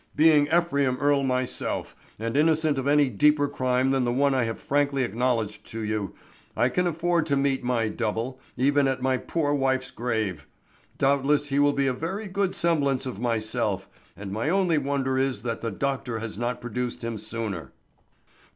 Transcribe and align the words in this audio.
Being 0.15 0.47
Ephraim 0.47 0.97
Earle 0.99 1.21
myself, 1.21 1.95
and 2.17 2.35
innocent 2.35 2.79
of 2.79 2.87
any 2.87 3.07
deeper 3.07 3.47
crime 3.47 3.91
than 3.91 4.03
the 4.03 4.11
one 4.11 4.33
I 4.33 4.45
have 4.45 4.59
frankly 4.59 5.03
acknowledged 5.03 5.63
to 5.67 5.81
you, 5.81 6.15
I 6.57 6.69
can 6.69 6.87
afford 6.87 7.27
to 7.27 7.35
meet 7.37 7.63
my 7.63 7.87
double, 7.87 8.39
even 8.57 8.87
at 8.87 9.03
my 9.03 9.17
poor 9.17 9.53
wife's 9.53 9.91
grave. 9.91 10.47
Doubtless 10.97 11.49
he 11.49 11.59
will 11.59 11.73
be 11.73 11.85
a 11.85 11.93
very 11.93 12.27
good 12.27 12.55
semblance 12.55 13.05
of 13.05 13.19
myself, 13.19 13.87
and 14.17 14.31
my 14.31 14.49
only 14.49 14.79
wonder 14.79 15.19
is 15.19 15.43
that 15.43 15.61
the 15.61 15.69
doctor 15.69 16.17
has 16.17 16.35
not 16.35 16.61
produced 16.61 17.03
him 17.03 17.15
sooner." 17.15 17.71